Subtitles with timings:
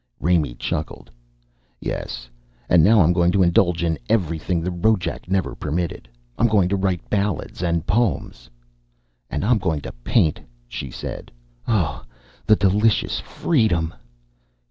[0.19, 1.11] Raimee chuckled.
[1.79, 2.27] "Yes.
[2.69, 6.09] And now I'm going to indulge in everything the Rojac never permitted.
[6.39, 8.49] I'm going to write ballads and poems."
[9.29, 11.31] "And I'm going to paint," she said.
[11.67, 12.03] "Oh,
[12.47, 13.93] the delicious freedom!"